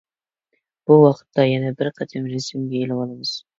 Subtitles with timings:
[0.91, 3.39] بۇ ۋاقىتتا يەنە بىر قېتىم رەسىمگە ئېلىۋالىمىز.